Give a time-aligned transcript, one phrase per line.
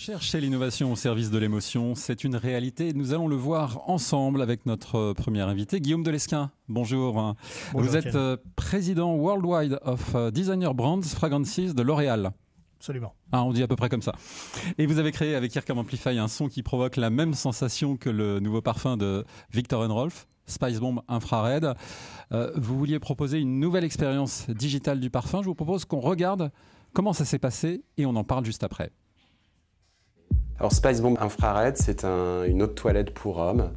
[0.00, 2.94] recherche et l'innovation au service de l'émotion, c'est une réalité.
[2.94, 6.50] Nous allons le voir ensemble avec notre premier invité, Guillaume Delesquin.
[6.70, 7.34] Bonjour.
[7.74, 12.30] Vous êtes euh, président worldwide of euh, Designer Brands Fragrances de L'Oréal.
[12.78, 13.12] Absolument.
[13.30, 14.14] Ah, on dit à peu près comme ça.
[14.78, 18.08] Et vous avez créé avec Kirkham Amplify un son qui provoque la même sensation que
[18.08, 21.74] le nouveau parfum de Victor Rolf, Spice Bomb Infrared.
[22.32, 25.42] Euh, vous vouliez proposer une nouvelle expérience digitale du parfum.
[25.42, 26.50] Je vous propose qu'on regarde
[26.94, 28.92] comment ça s'est passé et on en parle juste après.
[30.60, 33.70] Alors Spice Bomb Infrared, c'est une autre toilette pour hommes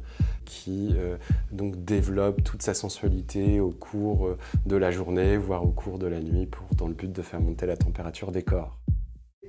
[0.44, 1.16] qui euh,
[1.50, 6.06] donc développe toute sa sensualité au cours euh, de la journée, voire au cours de
[6.06, 8.76] la nuit, pour, dans le but de faire monter la température des corps.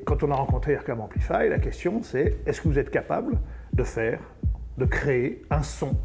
[0.05, 3.37] Quand on a rencontré Aircam Amplify, la question c'est est-ce que vous êtes capable
[3.73, 4.21] de faire,
[4.77, 5.97] de créer un son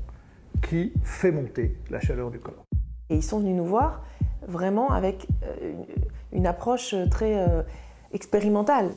[0.68, 2.64] qui fait monter la chaleur du corps?
[3.08, 4.02] Et ils sont venus nous voir
[4.48, 5.74] vraiment avec euh,
[6.32, 7.46] une approche très
[8.12, 8.90] expérimentale.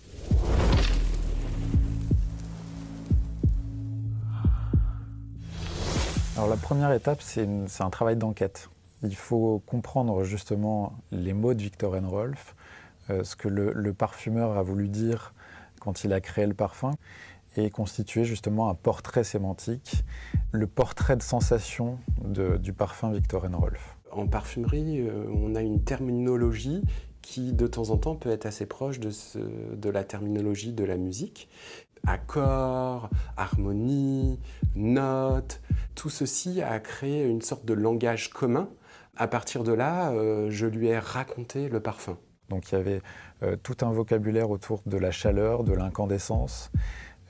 [6.35, 7.47] Alors la première étape, c'est
[7.79, 8.69] un travail d'enquête.
[9.03, 12.55] Il faut comprendre justement les mots de Victor Rolf,
[13.11, 15.35] euh, ce que le, parfumeur a voulu dire
[15.79, 16.95] quand il a créé le parfum,
[17.55, 20.05] et constituer justement un portrait sémantique,
[20.51, 23.95] le portrait de sensation du parfum Victor Rolf.
[24.11, 26.81] En parfumerie, euh, on a une terminologie
[27.21, 31.47] qui de temps en temps peut être assez proche de la terminologie de la musique.
[32.05, 34.39] Accords, harmonie,
[34.75, 35.61] notes,
[35.95, 38.69] tout ceci a créé une sorte de langage commun.
[39.15, 42.17] À partir de là, euh, je lui ai raconté le parfum.
[42.49, 43.01] Donc il y avait
[43.43, 46.71] euh, tout un vocabulaire autour de la chaleur, de l'incandescence,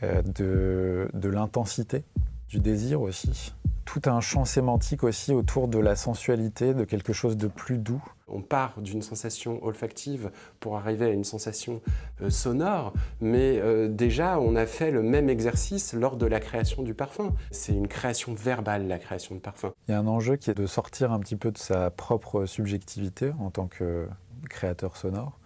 [0.02, 2.04] euh, de, de l'intensité,
[2.50, 3.54] du désir aussi.
[3.86, 8.04] Tout un champ sémantique aussi autour de la sensualité, de quelque chose de plus doux.
[8.36, 11.82] On part d'une sensation olfactive pour arriver à une sensation
[12.22, 16.82] euh, sonore, mais euh, déjà on a fait le même exercice lors de la création
[16.82, 17.36] du parfum.
[17.52, 19.72] C'est une création verbale, la création de parfum.
[19.88, 22.48] Il y a un enjeu qui est de sortir un petit peu de sa propre
[22.48, 24.08] subjectivité en tant que
[24.50, 25.38] créateur sonore.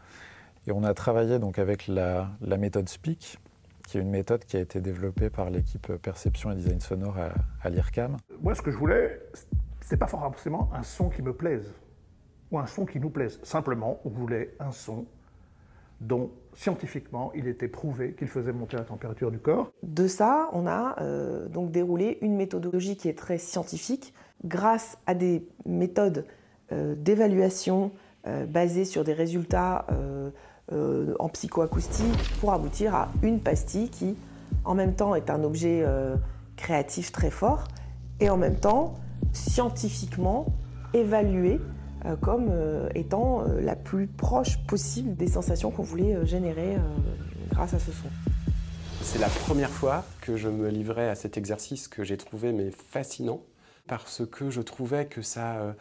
[0.65, 3.37] Et on a travaillé donc avec la, méthode Speak,
[3.85, 7.33] qui est une méthode qui a été développée par l'équipe perception et design sonore à,
[7.63, 8.15] à l'IRCAM.
[8.41, 9.21] Moi, ce que je voulais,
[9.81, 11.73] c'est pas forcément un son qui me plaise
[12.51, 13.39] ou un son qui nous plaise.
[13.43, 15.05] Simplement, on voulait un son
[16.01, 19.71] dont scientifiquement il était prouvé qu'il faisait monter la température du corps.
[19.83, 24.13] De ça, on a euh, donc déroulé une méthodologie qui est très scientifique
[24.45, 26.25] grâce à des méthodes
[26.71, 27.91] euh, d'évaluation
[28.27, 29.85] euh, basées sur des résultats
[31.19, 34.17] en psychoacoustique pour aboutir à une pastille qui,
[34.65, 35.85] en même temps, est un objet
[36.57, 37.69] créatif très fort
[38.19, 38.95] et en même temps,
[39.31, 40.45] scientifiquement
[40.93, 41.61] évalué
[42.15, 46.77] comme euh, étant euh, la plus proche possible des sensations qu'on voulait générer
[47.51, 48.07] grâce à ce son.
[49.01, 52.71] C'est la première fois que je me livrais à cet exercice que j'ai trouvé mais
[52.71, 53.41] fascinant
[53.87, 55.75] parce que je trouvais que ça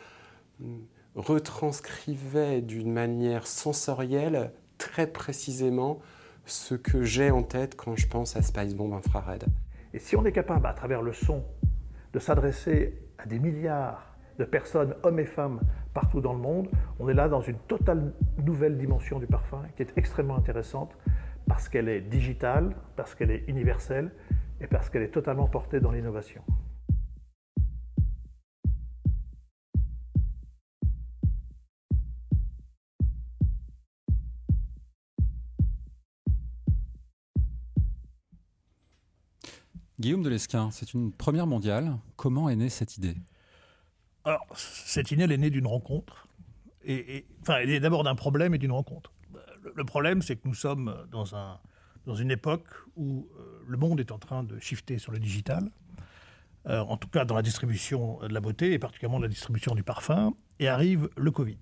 [1.16, 5.98] retranscrivait d'une manière sensorielle très précisément
[6.44, 9.44] ce que j'ai en tête quand je pense à Spice Bomb infrared.
[9.92, 11.42] Et si on est capable, à travers le son,
[12.12, 15.60] de s'adresser à des milliards de personnes, hommes et femmes,
[15.94, 16.68] partout dans le monde.
[16.98, 18.12] On est là dans une totale
[18.44, 20.96] nouvelle dimension du parfum qui est extrêmement intéressante
[21.48, 24.12] parce qu'elle est digitale, parce qu'elle est universelle
[24.60, 26.42] et parce qu'elle est totalement portée dans l'innovation.
[39.98, 41.96] Guillaume Delesquin, c'est une première mondiale.
[42.16, 43.16] Comment est née cette idée?
[44.26, 46.26] Alors, cette elle est née d'une rencontre.
[46.84, 49.12] Et, enfin, elle est d'abord d'un problème et d'une rencontre.
[49.74, 51.58] Le, problème, c'est que nous sommes dans, un,
[52.06, 55.70] dans une époque où euh, le monde est en train de shifter sur le digital,
[56.68, 59.82] euh, en tout cas dans la distribution de la beauté et particulièrement la distribution du
[59.82, 61.58] parfum, et arrive le Covid.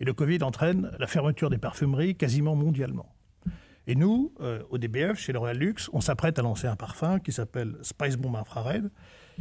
[0.00, 3.14] Et le Covid entraîne la fermeture des parfumeries quasiment mondialement.
[3.86, 7.32] Et nous, euh, au DBF, chez L'Oréal Luxe, on s'apprête à lancer un parfum qui
[7.32, 8.90] s'appelle Spice Bomb Infrared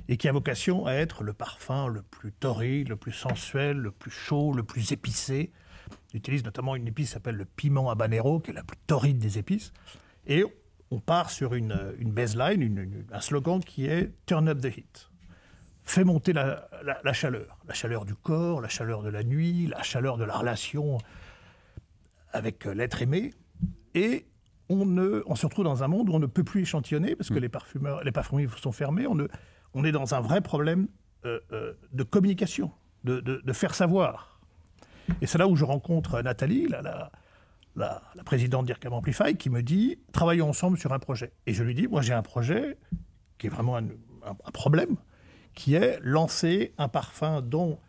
[0.07, 3.91] et qui a vocation à être le parfum le plus torride, le plus sensuel, le
[3.91, 5.51] plus chaud, le plus épicé.
[6.13, 9.19] On utilise notamment une épice qui s'appelle le piment habanero, qui est la plus torride
[9.19, 9.73] des épices.
[10.27, 10.43] Et
[10.91, 15.09] on part sur une, une baseline, un slogan qui est Turn up the heat.
[15.83, 16.67] Fait monter la,
[17.03, 17.59] la chaleur.
[17.67, 20.97] La chaleur du corps, la chaleur de la nuit, la chaleur de la relation
[22.33, 23.33] avec l'être aimé.
[23.93, 24.25] Et
[24.69, 27.39] on, se retrouve dans un monde où on ne peut plus échantillonner parce que mm.
[27.39, 29.07] les parfumeurs, les parfumeries sont fermées.
[29.07, 29.17] On,
[29.83, 30.87] est dans un vrai problème
[31.25, 32.71] euh, euh, de communication,
[33.03, 34.39] de, faire savoir.
[35.21, 40.49] Et c'est là où je rencontre Nathalie, la, présidente d'IRCAM Amplify, qui me dit travaillons
[40.49, 41.31] ensemble sur un projet.
[41.45, 42.77] Et je lui dis moi j'ai un projet
[43.37, 44.95] qui est vraiment un, problème,
[45.53, 47.79] qui est lancer un parfum dont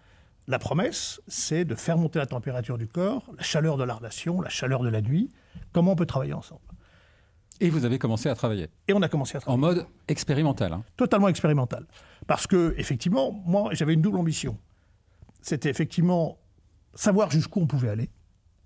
[0.49, 4.41] la promesse, c'est de faire monter la température du corps, la chaleur de la relation,
[4.41, 5.31] la chaleur de la nuit.
[5.73, 6.61] Comment on peut travailler ensemble?
[7.61, 9.65] Et vous avez commencé à travailler Et on a commencé à travailler.
[9.65, 10.85] En mode expérimental hein.
[10.97, 11.87] Totalement expérimental.
[12.27, 14.59] Parce que, effectivement, moi, j'avais une double ambition.
[15.43, 16.39] C'était effectivement
[16.95, 18.11] savoir jusqu'où on pouvait aller,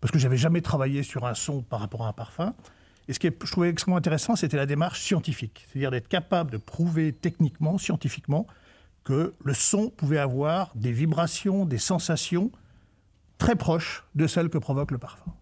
[0.01, 2.55] parce que j'avais jamais travaillé sur un son par rapport à un parfum.
[3.09, 6.57] Et ce que je trouvais extrêmement intéressant, c'était la démarche scientifique, c'est-à-dire d'être capable de
[6.57, 8.47] prouver techniquement, scientifiquement,
[9.05, 12.51] que le son pouvait avoir des vibrations, des sensations
[13.39, 15.33] très proches de celles que provoque le parfum.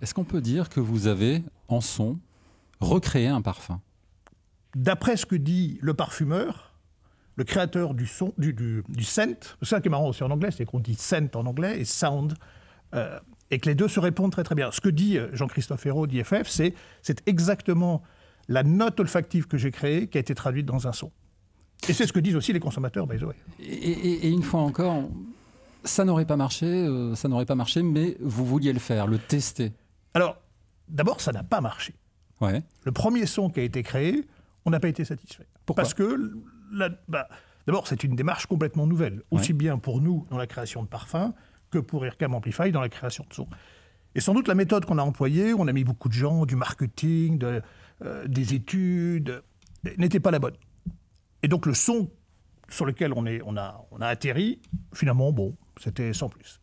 [0.00, 2.18] Est-ce qu'on peut dire que vous avez, en son,
[2.84, 3.80] recréé un parfum
[4.74, 6.74] D'après ce que dit le parfumeur,
[7.36, 10.50] le créateur du son, du, du, scent, c'est ça qui est marrant aussi en anglais,
[10.50, 12.34] c'est qu'on dit scent en anglais et sound,
[12.94, 13.18] euh,
[13.50, 14.70] et que les deux se répondent très très bien.
[14.72, 18.02] Ce que dit euh, Jean-Christophe Hérault d'IFF, c'est c'est exactement
[18.48, 21.10] la note olfactive que j'ai créée qui a été traduite dans un son.
[21.88, 23.34] Et c'est ce que disent aussi les consommateurs, by the way.
[23.60, 25.08] Et, une fois encore,
[25.84, 29.18] ça n'aurait pas marché, euh, ça n'aurait pas marché, mais vous vouliez le faire, le
[29.18, 29.72] tester.
[30.14, 30.36] Alors,
[30.88, 31.94] d'abord, ça n'a pas marché.
[32.44, 32.62] Ouais.
[32.84, 34.26] Le premier son qui a été créé,
[34.64, 35.46] on n'a pas été satisfait.
[35.66, 36.32] Pourquoi Parce que,
[37.08, 37.28] bah,
[37.66, 41.32] d'abord, c'est une démarche complètement nouvelle, aussi bien pour nous dans la création de parfums
[41.70, 43.48] que pour IRCAM Amplify dans la création de son.
[44.14, 46.54] Et sans doute la méthode qu'on a employée, on a mis beaucoup de gens, du
[46.54, 47.62] marketing, de,
[48.02, 49.42] euh, des études,
[49.98, 50.54] n'était pas la bonne.
[51.42, 52.10] Et donc le son
[52.68, 54.60] sur lequel on, est, on, a, on a atterri,
[54.94, 56.60] finalement, bon, c'était sans plus.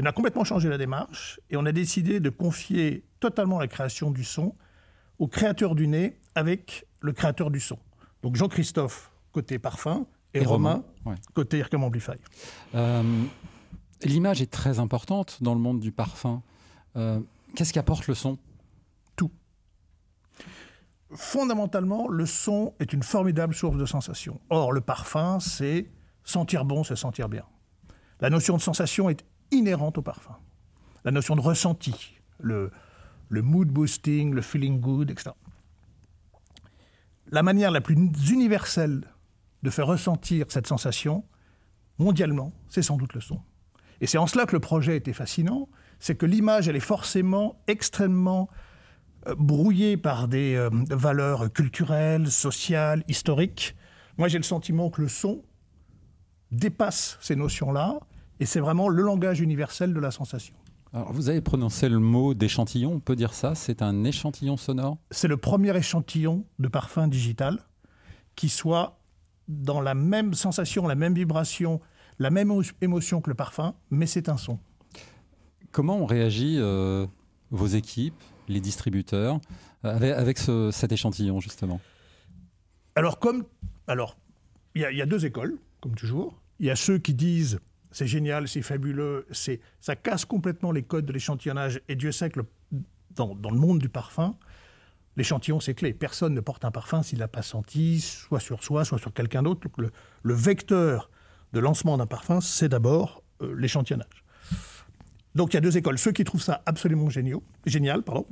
[0.00, 4.10] on a complètement changé la démarche et on a décidé de confier totalement la création
[4.10, 4.54] du son
[5.18, 7.78] au créateur du nez avec le créateur du son.
[8.22, 10.82] Donc Jean-Christophe côté parfum et, Romain,
[11.34, 12.12] côté Ircam Amplify.
[12.74, 13.02] Euh,
[14.02, 16.42] l'image est très importante dans le monde du parfum.
[16.96, 17.20] Euh,
[17.54, 18.38] qu'est-ce qu'apporte le son?
[21.14, 24.40] Fondamentalement, le son est une formidable source de sensation.
[24.48, 25.90] Or, le parfum, c'est
[26.24, 27.44] sentir bon, c'est sentir bien.
[28.20, 30.36] La notion de sensation est inhérente au parfum.
[31.04, 32.70] La notion de ressenti, le,
[33.32, 35.30] le mood boosting, le feeling good, etc.
[37.30, 37.96] La manière la plus
[38.30, 39.04] universelle
[39.62, 41.24] de faire ressentir cette sensation,
[41.98, 43.40] mondialement, c'est sans doute le son.
[44.02, 47.62] Et c'est en cela que le projet était fascinant, c'est que l'image, elle est forcément
[47.68, 48.50] extrêmement
[49.26, 53.74] euh, brouillé par des euh, valeurs culturelles, sociales, historiques.
[54.18, 55.42] Moi, j'ai le sentiment que le son
[56.50, 57.98] dépasse ces notions-là,
[58.40, 60.54] et c'est vraiment le langage universel de la sensation.
[60.94, 64.98] Alors, vous avez prononcé le mot d'échantillon, on peut dire ça C'est un échantillon sonore
[65.10, 67.60] C'est le premier échantillon de parfum digital
[68.36, 68.98] qui soit
[69.48, 71.80] dans la même sensation, la même vibration,
[72.18, 74.58] la même émotion que le parfum, mais c'est un son.
[75.70, 77.06] Comment ont réagi euh,
[77.50, 79.40] vos équipes, les distributeurs,
[79.82, 81.80] avec, cet échantillon, justement?
[82.94, 83.44] Alors, comme.
[83.86, 84.16] Alors,
[84.74, 86.40] il y, a deux écoles, comme toujours.
[86.60, 87.58] Il y a ceux qui disent
[87.92, 91.80] c'est génial, c'est fabuleux, c'est ça casse complètement les codes de l'échantillonnage.
[91.88, 92.40] Et Dieu sait que
[93.14, 94.36] dans, le monde du parfum,
[95.16, 95.92] l'échantillon, c'est clé.
[95.92, 99.42] Personne ne porte un parfum s'il l'a pas senti, soit sur soi, soit sur quelqu'un
[99.42, 99.68] d'autre.
[99.76, 99.90] Le,
[100.22, 101.10] le, vecteur
[101.52, 104.24] de lancement d'un parfum, c'est d'abord euh, l'échantillonnage.
[105.34, 105.98] Donc il y a deux écoles.
[105.98, 108.26] Ceux qui trouvent ça absolument génial, pardon,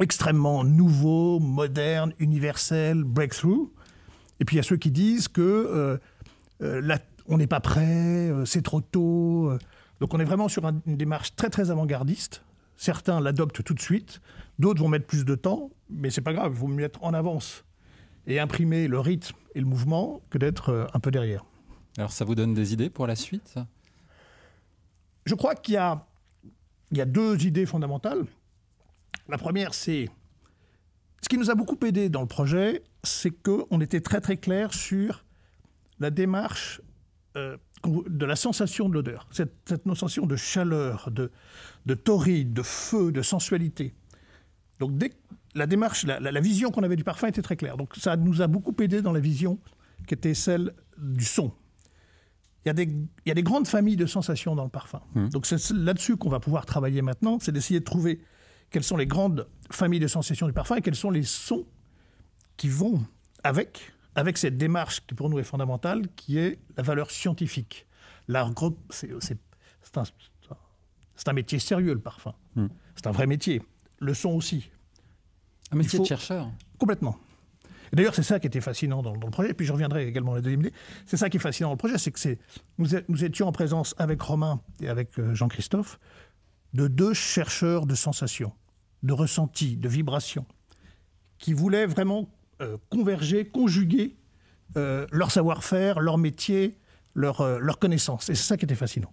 [0.00, 3.70] extrêmement nouveau, moderne, universel, breakthrough.
[4.40, 5.98] Et puis il y a ceux qui disent que euh,
[6.62, 6.98] euh,
[7.28, 9.52] on n'est pas prêt, euh, c'est trop tôt.
[10.00, 12.42] Donc on est vraiment sur une démarche très très avant-gardiste.
[12.76, 14.20] Certains l'adoptent tout de suite,
[14.58, 17.12] d'autres vont mettre plus de temps, mais c'est pas grave, il vaut mieux être en
[17.12, 17.64] avance
[18.26, 21.44] et imprimer le rythme et le mouvement que d'être un peu derrière.
[21.96, 23.56] Alors ça vous donne des idées pour la suite?
[25.26, 26.06] Je crois qu'il y a,
[26.92, 28.24] il y deux idées fondamentales.
[29.28, 30.08] La première, c'est
[31.20, 34.72] ce qui nous a beaucoup aidé dans le projet, c'est qu'on était très très clair
[34.72, 35.24] sur
[35.98, 36.80] la démarche
[37.38, 37.56] euh,
[38.08, 41.30] de la sensation de l'odeur, cette, cette sensation de chaleur, de,
[41.86, 43.94] de torride, de feu, de sensualité.
[44.80, 45.12] Donc dès,
[45.54, 47.76] la démarche, la, la vision qu'on avait du parfum était très claire.
[47.76, 49.58] Donc ça nous a beaucoup aidé dans la vision
[50.06, 51.52] qui était celle du son
[52.64, 55.00] il y, a des, il y, a des, grandes familles de sensations dans le parfum.
[55.14, 55.28] Mmh.
[55.28, 58.20] Donc c'est là-dessus qu'on va pouvoir travailler maintenant, c'est d'essayer de trouver
[58.70, 61.66] quelles sont les grandes familles de sensations du parfum et quels sont les sons
[62.56, 63.00] qui vont
[63.44, 67.86] avec, avec cette démarche qui pour nous est fondamentale, qui est la valeur scientifique.
[68.26, 70.02] C'est un,
[71.26, 72.34] un, métier sérieux, le parfum.
[72.56, 72.66] Mmh.
[72.96, 73.62] C'est un vrai métier.
[74.00, 74.70] Le son aussi.
[75.70, 76.50] Un métier de chercheur.
[76.78, 77.16] Complètement.
[77.92, 79.50] D'ailleurs, c'est ça qui était fascinant dans, le projet.
[79.50, 80.72] Et puis je reviendrai également à la deuxième idée.
[81.06, 82.36] C'est ça qui est fascinant dans le projet, c'est que
[82.78, 86.00] nous, nous, étions en présence avec Romain et avec euh, Jean-Christophe
[86.74, 88.52] de deux chercheurs de sensations.
[89.04, 90.44] de ressenti, de vibration,
[91.38, 92.28] qui voulaient vraiment
[92.90, 94.18] converger, conjuguer
[94.76, 96.78] euh, leur savoir-faire, leur métier,
[97.14, 98.28] leur, euh, leur connaissance.
[98.28, 99.12] Et c'est ça qui était fascinant.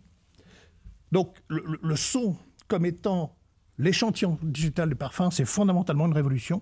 [1.13, 2.35] Donc le, son
[2.67, 3.37] comme étant
[3.77, 6.61] l'échantillon digital du parfum, c'est fondamentalement une révolution.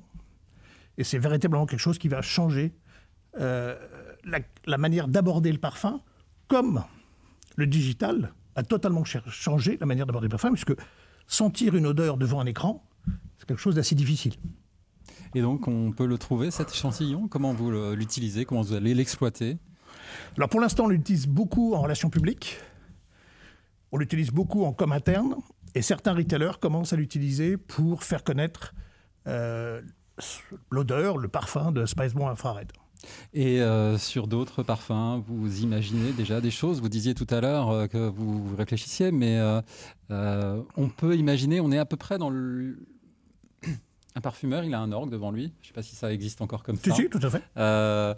[0.99, 2.75] Et c'est véritablement quelque chose qui va changer
[3.39, 3.75] euh,
[4.25, 6.01] la, la manière d'aborder le parfum,
[6.47, 6.83] comme
[7.55, 10.75] le digital a totalement changé la manière d'aborder le parfum, puisque
[11.25, 12.87] sentir une odeur devant un écran,
[13.39, 14.35] c'est quelque chose d'assez difficile.
[15.35, 17.27] Et donc, on peut le trouver, cet échantillon?
[17.27, 18.45] Comment vous l'utilisez?
[18.45, 19.57] Comment vous allez l'exploiter?
[20.37, 22.57] Alors pour l'instant, on l'utilise beaucoup en relations publiques,
[23.91, 25.35] on l'utilise beaucoup en com interne,
[25.73, 28.75] et certains retailers commencent à l'utiliser pour faire connaître
[29.27, 29.81] euh,
[30.69, 32.71] l'odeur, le parfum de Spice Bomb Infrared.
[33.33, 36.79] Et euh, sur d'autres parfums, vous imaginez déjà des choses?
[36.79, 39.39] Vous disiez tout à l'heure euh, que vous réfléchissiez, mais
[40.11, 42.77] euh, on peut imaginer, on est à peu près dans le...
[44.15, 45.51] Un parfumeur, il a un orgue devant lui.
[45.61, 46.95] Je ne sais pas si ça existe encore comme Si, ça.
[46.95, 47.41] si, tout à fait.
[47.57, 48.13] Euh,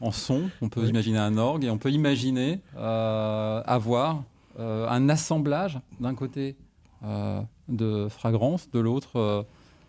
[0.00, 0.88] en son, on peut Oui.
[0.88, 4.24] imaginer un orgue et on peut imaginer euh, avoir
[4.58, 6.56] euh, un assemblage d'un côté
[7.68, 9.46] de fragrance, de l'autre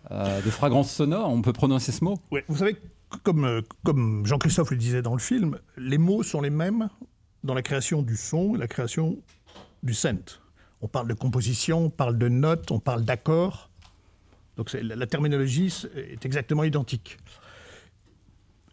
[0.09, 1.29] de fragrance sonore.
[1.29, 2.15] On peut prononcer ce mot.
[2.31, 2.75] Ouais, vous savez,
[3.23, 6.89] comme, comme Jean-Christophe le disait dans le film, les mots sont les mêmes
[7.43, 9.17] dans la création du son et la création
[9.83, 10.39] du scent.
[10.81, 13.69] On parle de composition, on parle de notes, on parle d'accords.
[14.57, 17.17] Donc la, terminologie est exactement identique.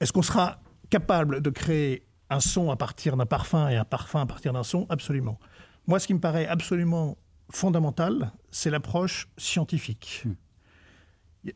[0.01, 0.61] Est-ce qu'on sera
[0.91, 4.63] capable de créer un son à partir d'un parfum et un parfum à partir d'un
[4.63, 4.87] son?
[4.89, 5.39] Absolument.
[5.87, 7.17] Moi, ce qui me paraît absolument
[7.51, 10.25] fondamental, c'est l'approche scientifique.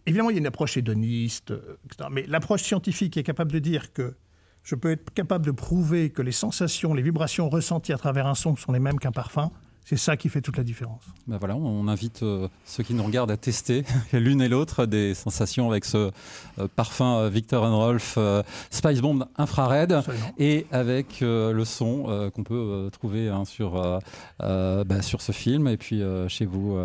[0.06, 2.08] Évidemment, il y a une approche hédoniste, euh, etc.
[2.10, 4.16] mais l'approche scientifique est capable de dire que
[4.62, 8.34] je peux être capable de prouver que les sensations, les vibrations ressenties à travers un
[8.34, 9.50] son sont les mêmes qu'un parfum,
[9.84, 11.02] c'est ça qui fait toute la différence.
[11.26, 15.14] Ben voilà, on invite euh, ceux qui nous regardent à tester l'une et l'autre des
[15.14, 16.10] sensations avec ce
[16.58, 20.32] euh, parfum euh, Victor Rolf euh, Spice Bomb infrared Absolument.
[20.38, 24.00] et avec le son qu'on peut trouver hein, sur,
[24.38, 26.76] bah, sur ce film et puis chez vous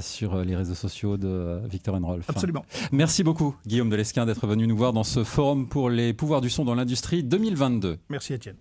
[0.00, 2.28] sur les réseaux sociaux de Victor Rolf.
[2.28, 2.64] Absolument.
[2.92, 6.50] Merci beaucoup Guillaume Delesquin d'être venu nous voir dans ce forum pour les pouvoirs du
[6.50, 7.98] son dans l'industrie 2022.
[8.08, 8.56] Merci Étienne.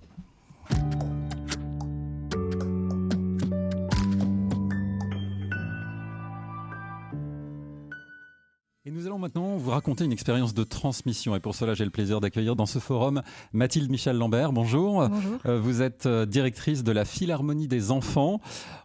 [9.20, 11.36] Maintenant vous raconter une expérience de transmission.
[11.36, 13.22] Et pour cela, j'ai le plaisir d'accueillir dans ce forum
[13.54, 14.52] Mathilde Michel Lambert.
[14.52, 15.08] Bonjour.
[15.08, 15.38] Bonjour.
[15.46, 18.40] Euh, Vous êtes euh, directrice de la Philharmonie des enfants.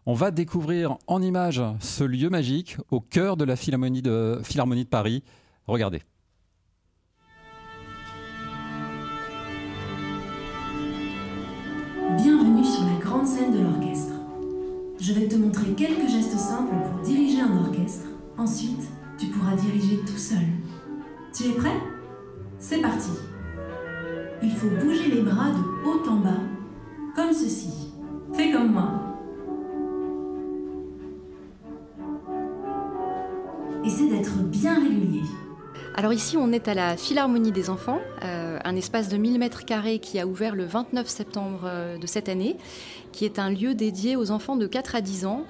[0.05, 4.85] On va découvrir en images ce lieu magique au cœur de la Philharmonie de, Philharmonie
[4.85, 5.23] de Paris.
[5.67, 6.03] Regardez.
[12.19, 14.13] Bienvenue sur la grande scène de l'orchestre.
[15.01, 18.07] Je vais te montrer quelques gestes simples pour diriger un orchestre.
[18.37, 18.89] Ensuite,
[19.53, 20.39] diriger tout seul.
[21.33, 21.81] Tu es prêt?
[22.59, 23.11] C'est parti.
[24.43, 26.41] Il faut bouger les bras de haut en bas,
[27.15, 27.93] comme ceci.
[28.33, 28.91] Fais comme moi.
[33.85, 35.23] Essaie d'être bien régulier.
[35.97, 39.65] Alors ici, on est à la Philharmonie des enfants, euh, un espace de 1000 mètres
[39.65, 42.57] carrés qui a ouvert le 29 septembre euh, de cette année,
[43.13, 45.45] qui est un lieu dédié aux enfants de 4 à 10 ans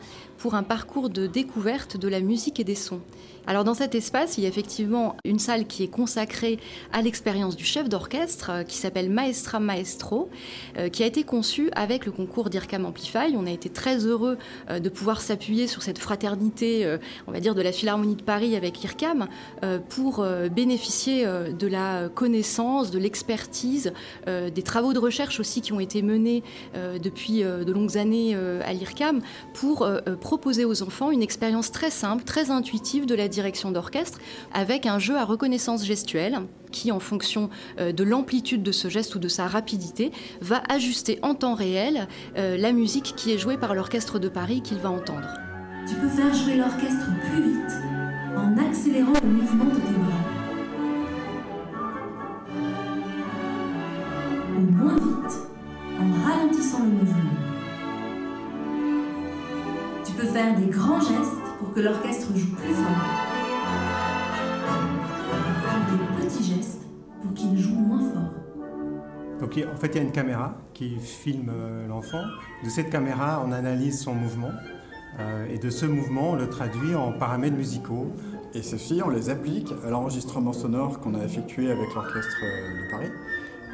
[0.44, 3.00] pour un parcours de découverte de la musique et des sons.
[3.46, 6.58] Alors dans cet espace, il y a effectivement une salle qui est consacrée
[6.92, 10.30] à l'expérience du chef d'orchestre euh, qui s'appelle Maestra Maestro,
[10.78, 13.36] euh, qui a été conçu avec le concours d'IRCAM Amplify.
[13.36, 14.38] On a été très heureux
[14.70, 18.56] euh, de pouvoir s'appuyer sur cette fraternité, on va dire, de la Philharmonie de Paris
[18.56, 19.28] avec IRCAM
[19.88, 20.24] pour
[20.54, 23.92] bénéficier de la connaissance, de l'expertise,
[24.26, 26.42] des travaux de recherche aussi qui ont été menés
[26.74, 29.20] depuis de longues années à l'IRCAM
[29.52, 29.86] pour
[30.34, 34.18] proposer aux enfants une expérience très simple, très intuitive de la direction d'orchestre
[34.52, 36.40] avec un jeu à reconnaissance gestuelle
[36.72, 40.10] qui, en fonction euh, de l'amplitude de ce geste ou de sa rapidité,
[40.40, 44.60] va ajuster en temps réel euh, la musique qui est jouée par l'orchestre de Paris
[44.60, 45.28] qu'il va entendre.
[45.88, 47.72] Tu peux faire jouer l'orchestre plus vite
[48.36, 50.24] en accélérant le mouvement de tes bras.
[54.56, 55.38] Ou moins vite
[56.00, 57.53] en ralentissant le mouvement.
[60.24, 62.86] Tu peux faire des grands gestes pour que l'orchestre joue plus fort.
[65.92, 66.82] Ou des petits gestes
[67.20, 68.32] pour qu'il joue moins fort.
[69.40, 72.22] Donc en fait, il y a une caméra qui filme euh, l'enfant.
[72.64, 74.52] De cette caméra, on analyse son mouvement.
[75.20, 78.10] euh, et de ce mouvement, on le traduit en paramètres musicaux.
[78.54, 83.10] Et ceci, on les applique à l'enregistrement sonore qu'on a effectué avec l'Orchestre de Paris.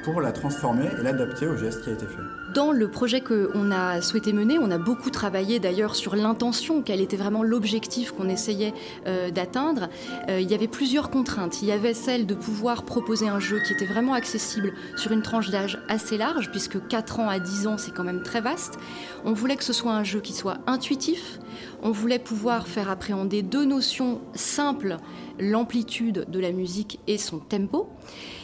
[0.03, 2.23] Pour la transformer et l'adapter au geste qui a été fait.
[2.55, 7.01] Dans le projet qu'on a souhaité mener, on a beaucoup travaillé d'ailleurs sur l'intention, quel
[7.01, 8.75] était vraiment l'objectif qu'on essayait
[9.07, 9.89] euh, d'atteindre.
[10.29, 11.63] Euh, il y avait plusieurs contraintes.
[11.63, 15.23] Il y avait celle de pouvoir proposer un jeu qui était vraiment accessible sur une
[15.23, 18.79] tranche d'âge assez large, puisque 4 ans à 10 ans, c'est quand même très vaste.
[19.25, 21.39] On voulait que ce soit un jeu qui soit intuitif.
[21.83, 24.97] On voulait pouvoir faire appréhender deux notions simples,
[25.41, 27.89] l'amplitude de la musique et son tempo.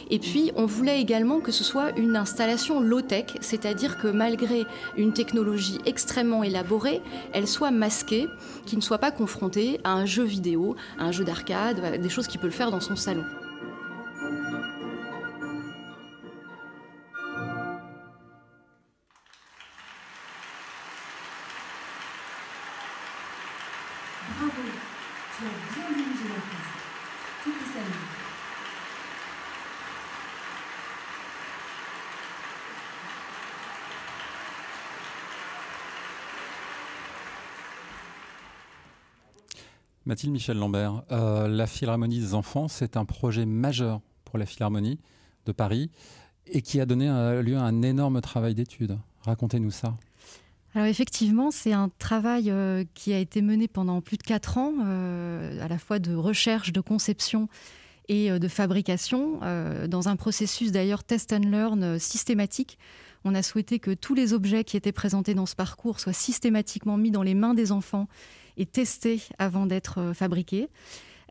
[0.09, 5.13] Et puis, on voulait également que ce soit une installation low-tech, c'est-à-dire que malgré une
[5.13, 7.01] technologie extrêmement élaborée,
[7.33, 8.27] elle soit masquée,
[8.65, 12.27] qui ne soit pas confrontée à un jeu vidéo, à un jeu d'arcade, des choses
[12.27, 13.23] qu'il peut le faire dans son salon.
[40.07, 44.99] Mathilde Michel Lambert, euh, la Philharmonie des enfants, c'est un projet majeur pour la Philharmonie
[45.45, 45.91] de Paris
[46.45, 48.97] et qui a donné euh, lieu à un énorme travail d'étude.
[49.23, 49.97] Racontez-nous ça.
[50.73, 54.75] Alors effectivement, c'est un travail euh, qui a été mené pendant plus de quatre ans,
[54.79, 57.49] à la fois de recherche, de conception
[58.07, 59.41] et de fabrication,
[59.89, 62.79] dans un processus d'ailleurs test and learn systématique.
[63.25, 66.95] On a souhaité que tous les objets qui étaient présentés dans ce parcours soient systématiquement
[66.95, 68.07] mis dans les mains des enfants
[68.57, 70.69] et testé avant d'être euh, fabriqué.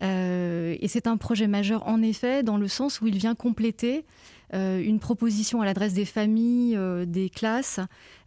[0.02, 4.04] Euh, et c'est un projet majeur en effet, dans le sens où il vient compléter
[4.52, 7.80] une proposition à l'adresse des familles, des classes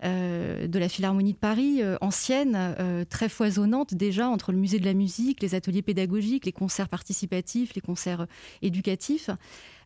[0.04, 2.76] de la Philharmonie de Paris, ancienne,
[3.10, 7.74] très foisonnante déjà, entre le musée de la musique, les ateliers pédagogiques, les concerts participatifs,
[7.74, 8.28] les concerts
[8.62, 9.30] éducatifs.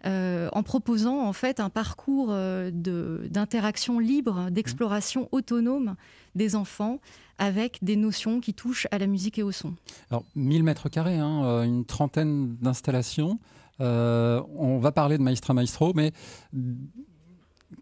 [0.05, 2.35] en proposant en fait un parcours
[2.71, 5.95] d'interaction libre, d'exploration autonome
[6.35, 6.99] des enfants
[7.37, 9.73] avec des notions qui touchent à la musique et au son.
[10.09, 13.39] Alors, 1000 mètres carrés, hein, euh, une trentaine d'installations.
[13.81, 16.11] Euh, on va parler de Maestra Maestro, mais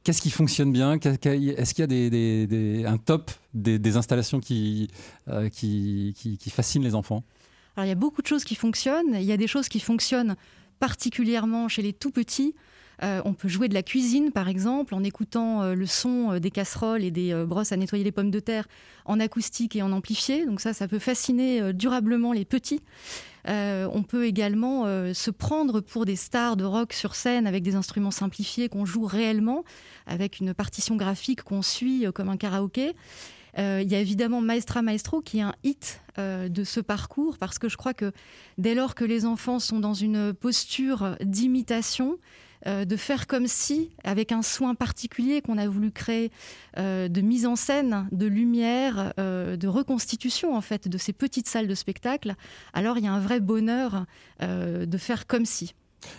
[0.03, 0.93] qu'est-ce qui fonctionne bien?
[0.93, 6.13] Est-ce qu'il y a des, un top des, installations euh, qui,
[6.49, 7.23] fascinent les enfants?
[7.77, 9.15] Il y a beaucoup de choses qui fonctionnent.
[9.15, 10.35] Il y a des choses qui fonctionnent
[10.79, 12.55] particulièrement chez les tout petits.
[13.03, 17.03] Euh, on peut jouer de la cuisine, par exemple, en écoutant le son des casseroles
[17.03, 18.67] et des brosses à nettoyer les pommes de terre
[19.05, 20.45] en acoustique et en amplifié.
[20.45, 22.81] Donc ça, ça peut fasciner durablement les petits.
[23.47, 28.11] On peut également se prendre pour des stars de rock sur scène avec des instruments
[28.11, 29.63] simplifiés qu'on joue réellement,
[30.07, 32.95] avec une partition graphique qu'on suit comme un karaoké.
[33.57, 37.69] Il y a évidemment Maestra Maestro qui est un hit de ce parcours parce que
[37.69, 38.11] je crois que
[38.57, 42.17] dès lors que les enfants sont dans une posture d'imitation,
[42.67, 46.31] euh, de faire comme si, avec un soin particulier qu'on a voulu créer,
[46.77, 51.47] euh, de mise en scène, de lumière, euh, de reconstitution en fait de ces petites
[51.47, 52.35] salles de spectacle,
[52.73, 54.05] alors il y a un vrai bonheur
[54.41, 55.73] de faire comme si.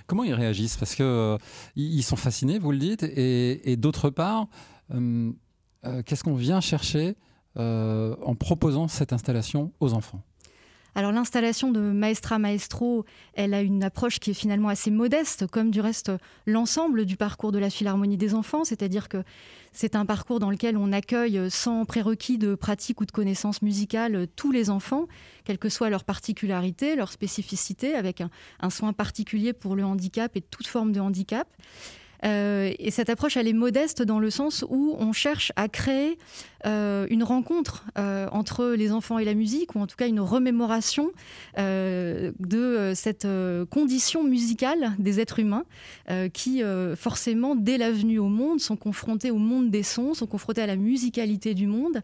[0.06, 0.76] Comment ils réagissent?
[0.76, 1.38] Parce que
[1.74, 4.46] ils sont fascinés, vous le dites, et, d'autre part,
[4.90, 7.16] qu'est-ce qu'on vient chercher
[7.56, 10.22] en proposant cette installation aux enfants?
[10.94, 15.70] Alors l'installation de Maestra Maestro, elle a une approche qui est finalement assez modeste, comme
[15.70, 16.12] du reste
[16.46, 19.22] l'ensemble du parcours de la Philharmonie des enfants, c'est-à-dire que
[19.72, 24.26] c'est un parcours dans lequel on accueille sans prérequis de pratique ou de connaissances musicales
[24.36, 25.06] tous les enfants,
[25.44, 28.28] quelle que soit leur particularité, leur spécificité, avec un,
[28.60, 31.48] un soin particulier pour le handicap et toute forme de handicap.
[32.24, 36.18] Euh, et cette approche, elle est modeste dans le sens où on cherche à créer
[36.66, 40.20] euh, une rencontre euh, entre les enfants et la musique, ou en tout cas une
[40.20, 41.10] remémoration
[41.56, 43.26] de cette
[43.70, 45.64] condition musicale des êtres humains
[46.32, 46.62] qui,
[46.96, 50.66] forcément, dès la venue au monde, sont confrontés au monde des sons, sont confrontés à
[50.66, 52.02] la musicalité du monde.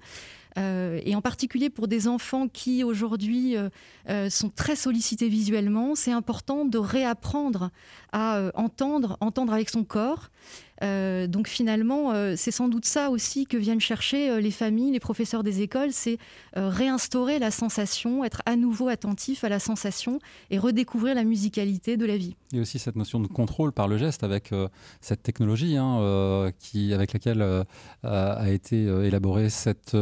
[0.59, 3.68] Euh, et en particulier pour des enfants qui aujourd'hui euh,
[4.09, 7.71] euh, sont très sollicités visuellement, c'est important de réapprendre
[8.12, 10.31] à entendre, entendre avec son corps.
[10.80, 15.60] Donc finalement, c'est sans doute ça aussi que viennent chercher les familles, les professeurs des
[15.62, 16.18] écoles, c'est
[16.54, 20.18] réinstaurer la sensation, être à nouveau attentif à la sensation
[20.50, 22.36] et redécouvrir la musicalité de la vie.
[22.52, 24.54] Il y a aussi cette notion de contrôle par le geste avec
[25.00, 27.64] cette technologie hein, qui, avec laquelle
[28.02, 29.96] a été élaborée cette,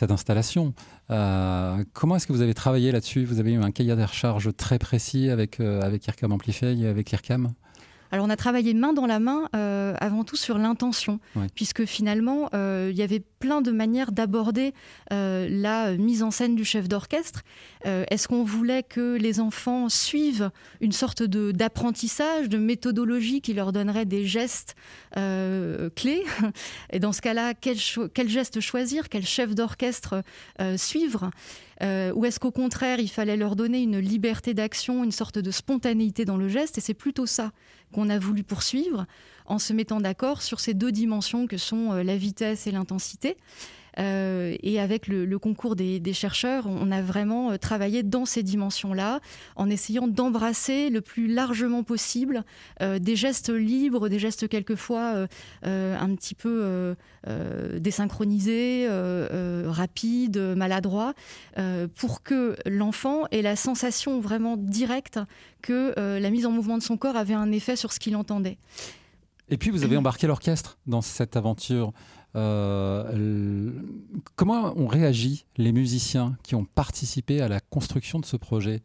[0.00, 0.74] installation.
[1.10, 3.24] Euh, comment est-ce que vous avez travaillé là-dessus?
[3.24, 6.86] Vous avez eu un cahier des charges très précis avec, euh, avec IRCAM Amplify et
[6.86, 7.52] avec l'IRCAM
[8.14, 11.18] alors on a travaillé main dans la main euh, avant tout sur l'intention,
[11.56, 14.72] puisque finalement euh, il y avait plein de manières d'aborder
[15.12, 17.42] euh, la mise en scène du chef d'orchestre.
[17.84, 20.50] Est-ce qu'on voulait que les enfants suivent
[20.80, 24.76] une sorte d'apprentissage, de, méthodologie qui leur donnerait des gestes
[25.12, 26.22] clés?
[26.90, 27.76] Et dans ce cas-là, quel,
[28.14, 30.22] quel, geste choisir, quel chef d'orchestre
[30.76, 31.30] suivre?
[31.82, 36.24] Ou est-ce qu'au contraire, il fallait leur donner une liberté d'action, une sorte de spontanéité
[36.24, 37.52] dans le geste Et c'est plutôt ça
[37.92, 39.06] qu'on a voulu poursuivre
[39.46, 43.36] en se mettant d'accord sur ces deux dimensions que sont euh, la vitesse et l'intensité.
[43.98, 49.20] Euh, et avec le, concours des, chercheurs, on a vraiment euh, travaillé dans ces dimensions-là,
[49.56, 52.44] en essayant d'embrasser le plus largement possible
[52.80, 55.26] des gestes libres, des gestes quelquefois
[55.62, 56.94] un petit peu
[57.26, 58.88] désynchronisés,
[59.66, 61.14] rapides, maladroits,
[61.94, 65.18] pour que l'enfant ait la sensation vraiment directe
[65.62, 68.58] que la mise en mouvement de son corps avait un effet sur ce qu'il entendait.
[69.50, 71.92] Et puis vous avez embarqué l'orchestre dans cette aventure.
[72.36, 73.70] Euh,
[74.36, 78.82] comment ont réagi les musiciens qui ont participé à la construction de ce projet?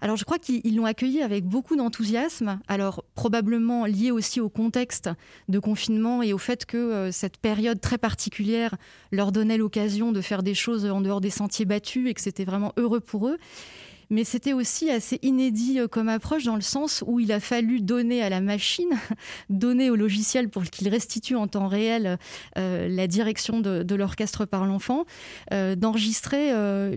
[0.00, 5.10] Alors je crois qu'ils l'ont accueilli avec beaucoup d'enthousiasme, alors probablement lié aussi au contexte
[5.48, 8.76] de confinement et au fait que euh, cette période très particulière
[9.10, 12.44] leur donnait l'occasion de faire des choses en dehors des sentiers battus et que c'était
[12.44, 13.38] vraiment heureux pour eux
[14.10, 17.80] mais c'était aussi assez inédit euh, comme approche dans le sens où il a fallu
[17.80, 18.90] donner à la machine,
[19.50, 22.18] donner au logiciel pour qu'il restitue en temps réel
[22.56, 25.04] euh, la direction de, l'orchestre par l'enfant,
[25.52, 26.52] euh, d'enregistrer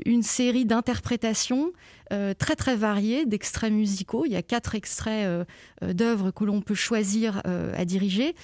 [0.06, 1.72] une série d'interprétations
[2.38, 4.26] très très variées d'extraits musicaux.
[4.26, 5.48] Il y a quatre extraits
[5.82, 8.36] d'œuvres que l'on peut choisir à diriger.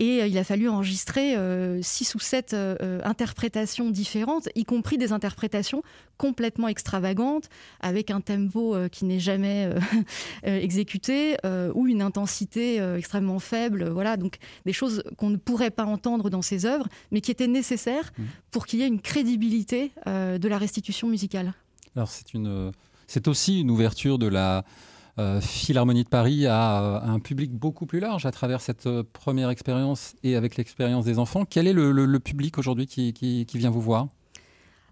[0.00, 4.96] Et euh, il a fallu enregistrer euh, six ou sept euh, interprétations différentes, y compris
[4.96, 5.82] des interprétations
[6.16, 9.70] complètement extravagantes, avec un tempo qui n'est jamais
[10.42, 11.38] exécuté
[11.74, 13.88] ou une intensité extrêmement faible.
[13.88, 17.46] Voilà, donc des choses qu'on ne pourrait pas entendre dans ces œuvres, mais qui étaient
[17.46, 18.22] nécessaires mmh.
[18.50, 21.54] pour qu'il y ait une crédibilité de la restitution musicale.
[21.96, 22.70] Alors c'est une,
[23.10, 24.64] c'est aussi une ouverture de la
[25.18, 29.02] euh, Philharmonie de Paris à, euh, un public beaucoup plus large à travers cette euh,
[29.02, 31.44] première expérience et avec l'expérience des enfants.
[31.44, 34.06] Quel est le, public aujourd'hui qui, vient vous voir?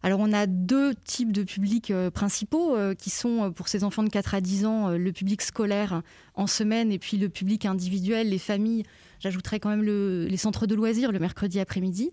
[0.02, 4.35] Alors on a deux types de publics principaux qui sont pour ces enfants de 4
[4.35, 6.02] à 10 ans le public scolaire
[6.35, 8.85] en semaine et puis le public individuel, les familles.
[9.20, 12.12] J'ajouterais quand même les centres de loisirs le mercredi après-midi.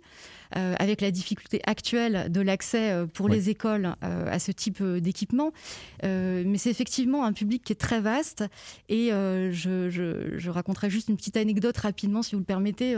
[0.55, 4.81] Euh, avec la difficulté actuelle de l'accès euh, pour les écoles euh, à ce type
[4.83, 5.51] d'équipement.
[6.03, 8.43] mais c'est effectivement un public qui est très vaste.
[8.89, 12.95] Et je, raconterai juste une petite anecdote rapidement, si vous le permettez.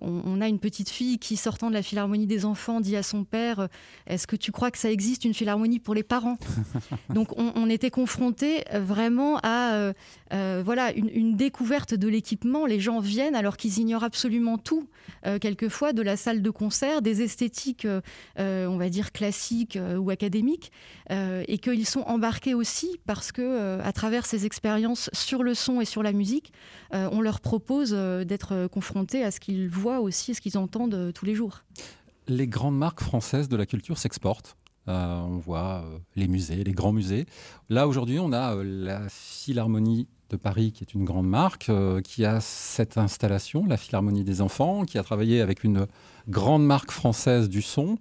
[0.00, 3.24] On, a une petite fille qui, sortant de la Philharmonie des enfants, dit à son
[3.24, 3.68] père
[4.06, 6.36] Est-ce que tu crois que ça existe une Philharmonie pour les parents?
[7.14, 9.92] Donc on, était confronté vraiment à
[10.30, 12.63] voilà, une, une, découverte de l'équipement.
[12.66, 14.88] Les gens viennent alors qu'ils ignorent absolument tout,
[15.40, 18.00] quelquefois, de la salle de concert, des esthétiques, euh,
[18.38, 20.72] euh, on va dire, classiques euh, ou académiques,
[21.10, 25.84] et qu'ils sont embarqués aussi parce que, à travers ces expériences sur le son et
[25.84, 26.52] sur la musique,
[26.92, 31.34] on leur propose d'être confrontés à ce qu'ils voient aussi, ce qu'ils entendent tous les
[31.34, 31.64] jours.
[32.26, 34.56] Les grandes marques françaises de la culture s'exportent.
[34.86, 35.84] on voit
[36.16, 37.26] les musées, les grands musées.
[37.68, 42.24] Là, aujourd'hui, on a la Philharmonie de Paris, qui est une grande marque, euh, qui
[42.24, 45.86] a cette installation, la Philharmonie des enfants, qui a travaillé avec une
[46.28, 47.98] grande marque française du son.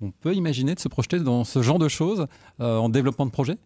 [0.00, 2.26] On peut imaginer de se projeter dans ce genre de choses
[2.60, 3.58] euh, en développement de projet?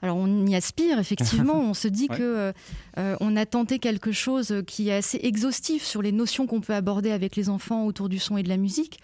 [0.00, 2.52] Alors on y aspire effectivement, on se dit que
[2.98, 6.74] euh, on a tenté quelque chose qui est assez exhaustif sur les notions qu'on peut
[6.74, 9.00] aborder avec les enfants autour du son et de la musique.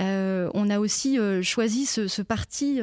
[0.00, 2.80] Euh, on a aussi euh, choisi ce, parti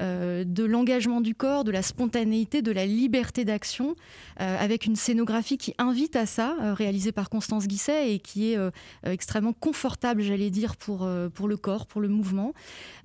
[0.00, 3.94] euh, de l'engagement du corps, de la spontanéité, de la liberté d'action,
[4.36, 8.58] avec une scénographie qui invite à ça, réalisée par Constance Guisset et qui est
[9.04, 12.52] extrêmement confortable, j'allais dire, pour, pour le corps, pour le mouvement.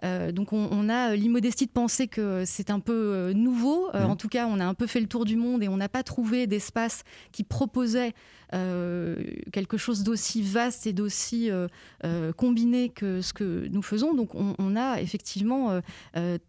[0.04, 3.90] donc on, a l'immodestie de penser que c'est un peu nouveau.
[3.94, 4.06] Mmh.
[4.06, 5.90] En tout cas, on a un peu fait le tour du monde et on n'a
[5.90, 8.14] pas trouvé d'espace qui proposait
[8.52, 11.68] quelque chose d'aussi vaste et d'aussi euh,
[12.04, 14.14] euh, combiné que ce que nous faisons.
[14.14, 15.82] Donc on, a effectivement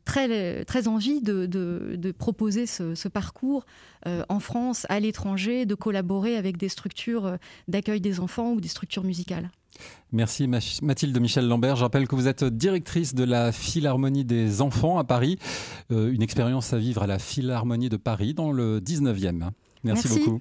[0.05, 3.65] très, très envie de, proposer ce, parcours
[4.07, 9.05] en France, à l'étranger, de collaborer avec des structures d'accueil des enfants ou des structures
[9.05, 9.51] musicales.
[10.13, 11.77] Merci Mathilde Michel Lambert.
[11.77, 15.39] Je rappelle que vous êtes directrice de la Philharmonie des enfants à Paris,
[15.91, 19.51] une expérience à vivre à la Philharmonie de Paris dans le 19e.
[19.83, 20.09] Merci.
[20.09, 20.41] beaucoup.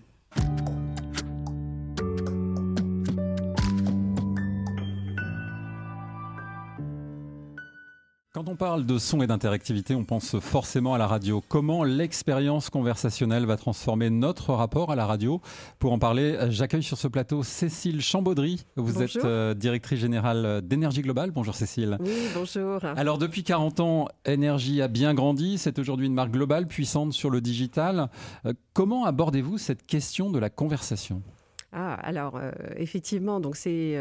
[8.39, 11.43] Quand on parle de son et d'interactivité, on pense forcément à la radio.
[11.45, 15.41] Comment l'expérience conversationnelle va transformer notre rapport à la radio
[15.77, 18.63] Pour en parler, j'accueille sur ce plateau Cécile Chambaudry.
[18.77, 19.01] Vous bonjour.
[19.01, 21.31] êtes euh, directrice générale d'Énergie Globale.
[21.31, 21.97] Bonjour Cécile.
[21.99, 22.79] Oui, bonjour.
[22.85, 25.57] Alors depuis 40 ans, Énergie a bien grandi.
[25.57, 28.07] C'est aujourd'hui une marque globale puissante sur le digital.
[28.45, 31.23] Euh, comment abordez-vous cette question de la conversation?
[31.73, 33.97] Ah, alors euh, effectivement, donc c'est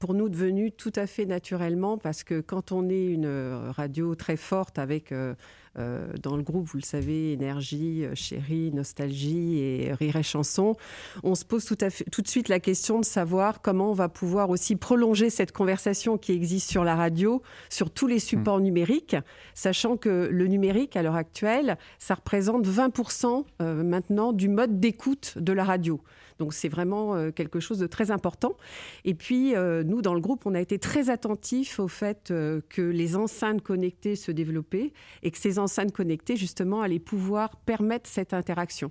[0.00, 4.14] pour nous devenu tout à fait naturellement parce que quand on est une euh, radio
[4.14, 5.34] très forte avec euh,
[5.78, 10.74] euh, dans le groupe, vous le savez, énergie, chérie, nostalgie et rire et chanson,
[11.22, 13.94] on se pose tout, à fait, tout de suite la question de savoir comment on
[13.94, 18.60] va pouvoir aussi prolonger cette conversation qui existe sur la radio, sur tous les supports
[18.60, 19.16] numériques,
[19.54, 25.34] sachant que le numérique à l'heure actuelle, ça représente 20% euh, maintenant du mode d'écoute
[25.36, 26.00] de la radio.
[26.40, 28.56] Donc c'est vraiment euh, quelque chose de très important.
[29.04, 32.62] Et puis euh, nous, dans le groupe, on a été très attentifs au fait euh,
[32.70, 38.08] que les enceintes connectées se développaient et que ces enceintes connectées, justement, allaient pouvoir permettre
[38.08, 38.90] cette interaction.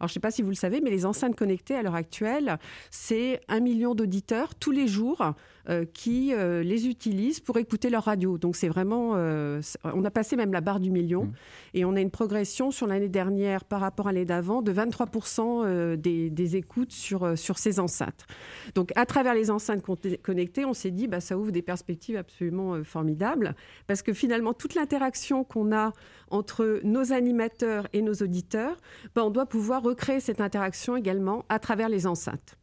[0.00, 1.94] Alors je ne sais pas si vous le savez, mais les enceintes connectées à l'heure
[1.94, 2.58] actuelle,
[2.90, 5.32] c'est un million d'auditeurs tous les jours
[5.68, 8.38] euh, qui euh, les utilisent pour écouter leur radio.
[8.38, 11.32] Donc c'est vraiment, euh, on a passé même la barre du million Mmh.
[11.74, 15.64] et on a une progression sur l'année dernière par rapport à l'année d'avant de 23%
[15.64, 18.26] euh, des, des écoutes sur, sur ces enceintes.
[18.74, 22.16] Donc à travers les enceintes con- connectées, on s'est dit, bah, ça ouvre des perspectives
[22.16, 23.54] absolument formidables
[23.86, 25.92] parce que finalement toute l'interaction qu'on a
[26.30, 28.76] entre nos animateurs et nos auditeurs,
[29.14, 32.56] bah, on doit pouvoir recréer cette interaction également à travers les enceintes.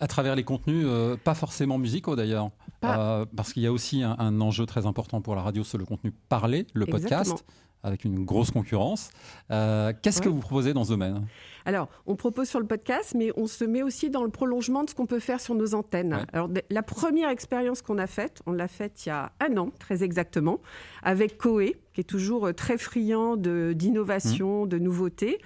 [0.00, 2.50] À travers les contenus, euh, pas forcément musicaux d'ailleurs,
[2.84, 5.78] Euh, parce qu'il y a aussi un, un enjeu très important pour la radio, c'est
[5.78, 7.44] le contenu parlé, le podcast,
[7.84, 9.10] avec une grosse concurrence.
[9.52, 11.24] Euh, Qu'est-ce que vous proposez dans ce domaine?
[11.64, 14.90] Alors, on propose sur le podcast, mais on se met aussi dans le prolongement de
[14.90, 16.14] ce qu'on peut faire sur nos antennes.
[16.14, 16.26] Ouais.
[16.32, 19.70] Alors, la première expérience qu'on a faite, on l'a faite il y a un an,
[19.78, 20.58] très exactement,
[21.04, 25.38] avec Coé, qui est toujours euh, très friand de- d'innovation, de, nouveautés.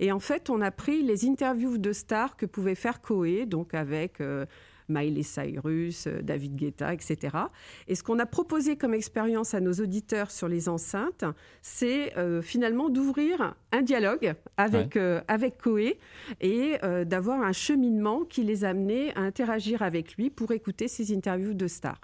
[0.00, 3.74] Et en fait, on a pris les interviews de stars que pouvait faire Coé, donc
[3.74, 4.20] avec...
[4.20, 4.44] euh,
[4.88, 7.36] Miley Cyrus, euh, David Guetta, etc.
[7.88, 11.24] Et ce qu'on a proposé comme expérience à nos auditeurs sur les enceintes,
[11.62, 15.98] c'est euh, finalement d'ouvrir un dialogue avec, euh, avec Coé
[16.42, 21.14] et euh, d'avoir un cheminement qui les amenait à interagir avec lui pour écouter ses
[21.16, 22.00] interviews de stars.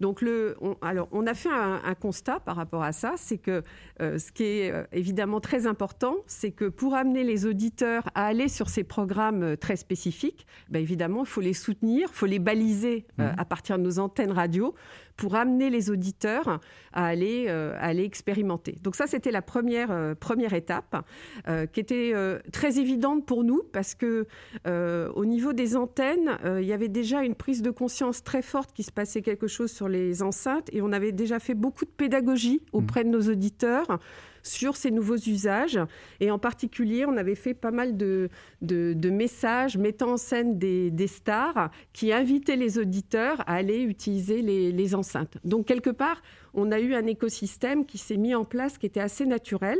[0.00, 3.38] Donc, le, on, alors, on a fait un, un constat par rapport à ça, c'est
[3.38, 3.62] que
[4.00, 8.26] euh, ce qui est euh, évidemment très important, c'est que pour amener les auditeurs à
[8.26, 12.26] aller sur ces programmes euh, très spécifiques, ben, évidemment, il faut les soutenir, il faut
[12.26, 14.74] les baliser euh, à partir de nos antennes radio
[15.16, 16.60] pour amener les auditeurs
[16.92, 18.76] à aller, euh, à aller expérimenter.
[18.82, 21.04] Donc ça, c'était la première, euh, première étape
[21.48, 22.12] euh, qui était
[22.52, 24.26] très évidente pour nous parce que
[24.66, 28.82] au niveau des antennes, il y avait déjà une prise de conscience très forte qui
[28.82, 32.62] se passait quelque chose sur les enceintes et on avait déjà fait beaucoup de pédagogie
[32.72, 33.98] auprès de nos auditeurs
[34.46, 35.78] sur ces nouveaux usages.
[36.20, 38.28] Et en particulier, on avait fait pas mal de,
[38.62, 44.42] de, messages mettant en scène des, des stars qui invitaient les auditeurs à aller utiliser
[44.42, 45.38] les, les enceintes.
[45.44, 46.22] Donc, quelque part,
[46.54, 49.78] on a eu un écosystème qui s'est mis en place qui était assez naturel.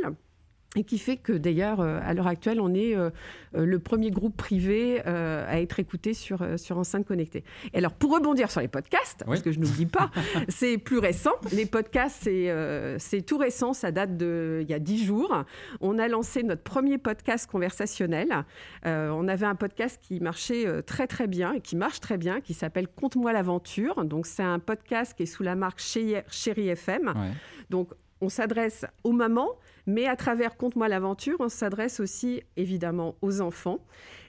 [0.75, 3.09] Et qui fait que d'ailleurs, euh, à l'heure actuelle, on est euh,
[3.55, 7.43] euh, le premier groupe privé à être écouté sur, sur enceinte connectée.
[7.73, 10.11] Et alors, pour rebondir sur les podcasts, parce que je n'oublie pas,
[10.49, 11.31] c'est plus récent.
[11.53, 12.53] Les podcasts, c'est
[12.99, 15.43] c'est tout récent, ça date de il y a dix jours.
[15.81, 18.45] On a lancé notre premier podcast conversationnel.
[18.85, 22.53] On avait un podcast qui marchait très très bien et qui marche très bien, qui
[22.53, 24.03] s'appelle Conte-moi l'aventure.
[24.05, 27.07] Donc, c'est un podcast qui est sous la marque Chéri Chéri FM.
[27.07, 27.31] Ouais.
[27.69, 27.89] Donc,
[28.21, 29.51] on s'adresse aux mamans,
[29.87, 33.79] mais à travers Conte-moi l'aventure, on s'adresse aussi évidemment aux enfants.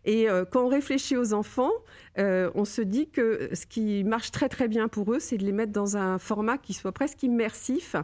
[0.05, 1.73] Et euh, quand on réfléchit aux enfants,
[2.19, 5.45] euh, on se dit que ce qui marche très très bien pour eux, c'est de
[5.45, 7.95] les mettre dans un format qui soit presque immersif.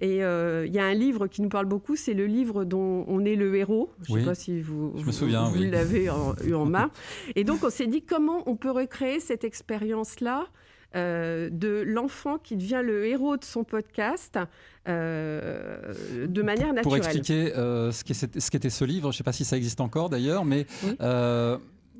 [0.00, 3.04] Et euh, il y a un livre qui nous parle beaucoup, c'est le livre dont
[3.06, 3.90] on est le héros.
[4.02, 4.22] Je ne Oui.
[4.22, 5.70] sais pas si vous, vous- souviens, vous oui.
[5.70, 6.06] l'avez
[6.44, 6.90] eu en main.
[7.36, 10.46] Et donc on s'est dit comment on peut recréer cette expérience-là
[10.96, 14.38] euh, de l'enfant qui devient le héros de son podcast
[14.88, 15.94] euh,
[16.26, 16.82] de manière naturelle.
[16.82, 19.56] Pour expliquer euh, ce qu'est- ce qu'était ce livre, je ne sais pas si ça
[19.56, 20.96] existe encore d'ailleurs, mais Oui.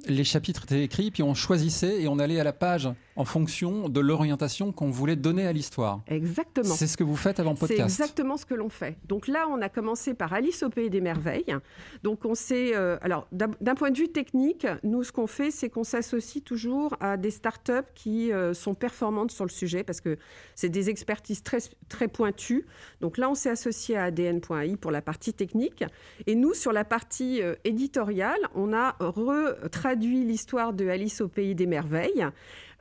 [0.09, 3.89] les chapitres étaient écrits, puis on choisissait et on allait à la page en fonction
[3.89, 6.01] de l'orientation qu'on voulait donner à l'histoire.
[6.07, 6.75] Exactement.
[6.75, 7.83] C'est ce que vous faites avant C'est podcast.
[8.01, 8.97] exactement ce que l'on fait.
[9.07, 11.55] Donc là, on a commencé par Alice au pays des merveilles.
[12.03, 15.51] Donc on s'est, euh, alors d'un d'un point de vue technique, nous ce qu'on fait,
[15.51, 20.01] c'est qu'on s'associe toujours à des startups qui euh, sont performantes sur le sujet parce
[20.01, 20.17] que
[20.55, 22.67] c'est des expertises très très pointues.
[23.01, 25.85] Donc là, on s'est associé à ADN.ai pour la partie technique
[26.27, 31.55] et nous sur la partie euh, éditoriale, on a retraduit l'histoire de Alice au pays
[31.55, 32.27] des merveilles.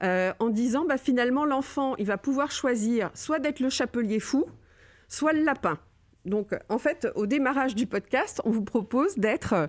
[0.04, 4.46] Euh, en disant bah, finalement l'enfant il va pouvoir choisir soit d'être le chapelier fou,
[5.08, 5.78] soit le lapin.
[6.26, 9.68] Donc, en fait, au démarrage du podcast, on vous propose d'être euh,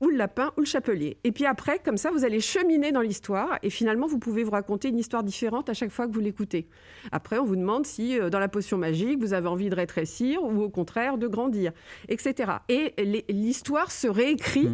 [0.00, 1.16] ou le lapin ou le chapelier.
[1.24, 4.50] Et puis après, comme ça, vous allez cheminer dans l'histoire et finalement, vous pouvez vous
[4.50, 6.68] raconter une histoire différente à chaque fois que vous l'écoutez.
[7.12, 10.42] Après, on vous demande si, euh, dans la potion magique, vous avez envie de rétrécir
[10.42, 11.72] ou au contraire de grandir,
[12.08, 12.52] etc.
[12.68, 12.94] Et
[13.28, 14.68] l'histoire se réécrit.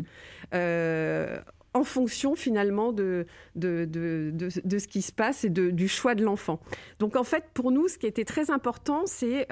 [0.53, 1.43] Mmh.
[1.75, 6.15] Euh, en fonction finalement de, de, de, de, ce qui se passe et du choix
[6.17, 6.61] de l'enfant.
[6.99, 9.47] Donc en fait, pour nous, ce qui était très important, c'est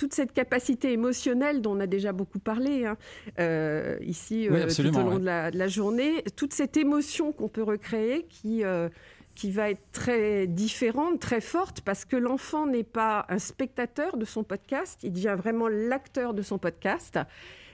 [0.00, 2.96] toute cette capacité émotionnelle dont on a déjà beaucoup parlé hein,
[3.38, 8.24] euh, ici euh, tout au long de, la, journée, toute cette émotion qu'on peut recréer
[8.30, 8.88] qui, euh,
[9.34, 14.24] qui va être très différente, très forte, parce que l'enfant n'est pas un spectateur de
[14.24, 17.18] son podcast, il devient vraiment l'acteur de son podcast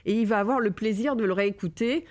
[0.05, 2.03] et il va avoir le plaisir de le réécouter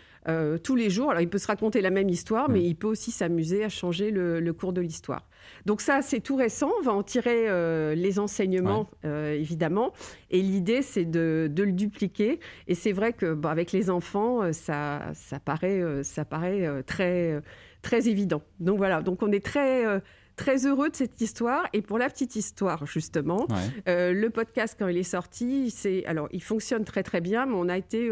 [0.63, 1.11] tous les jours.
[1.11, 2.65] Alors il peut se raconter la même histoire, mais mm.
[2.65, 5.29] il peut aussi s'amuser à changer le cours de l'histoire.
[5.65, 6.71] Donc ça, c'est tout récent.
[6.81, 9.93] On va en tirer euh, les enseignements, euh, évidemment.
[10.31, 12.41] Et l'idée, c'est de, le dupliquer.
[12.69, 17.41] Et c'est vrai que avec les enfants, euh, ça, ça paraît, ça paraît très,
[17.83, 18.43] très évident.
[18.61, 19.03] Donc voilà.
[19.03, 20.01] Donc on est très
[20.37, 21.67] très heureux de cette histoire.
[21.73, 23.47] Et pour la petite histoire, justement,
[23.87, 27.69] le podcast, quand il est sorti, c'est alors il fonctionne très très bien, mais on
[27.69, 28.11] a été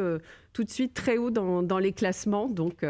[0.52, 2.48] tout de suite très haut dans, dans les classements.
[2.48, 2.82] Donc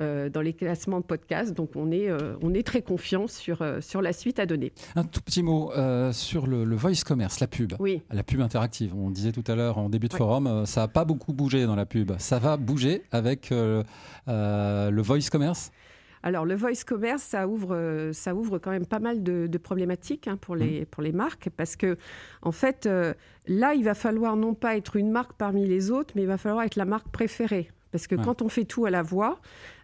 [0.00, 1.54] euh, dans les classements de podcast.
[1.54, 4.72] Donc on est, euh, on est très confiant sur, euh, sur la suite à donner.
[4.94, 5.72] Un tout petit mot
[6.12, 7.74] sur le, voice commerce, la pub.
[7.80, 8.02] Oui.
[8.12, 8.94] La pub interactive.
[8.94, 11.74] On disait tout à l'heure en début de forum, ça n'a pas beaucoup bougé dans
[11.74, 12.12] la pub.
[12.18, 15.72] Ça va bouger avec le voice commerce?
[16.22, 20.36] Alors, le voice commerce, ça ouvre, ça ouvre quand même pas mal de, problématiques hein,
[20.36, 20.86] pour, les, mmh.
[20.86, 21.96] pour les marques, parce que,
[22.42, 22.88] en fait,
[23.46, 26.38] là, il va falloir non pas être une marque parmi les autres, mais il va
[26.38, 27.70] falloir être la marque préférée.
[27.90, 29.38] Parce que quand on fait tout à la voix,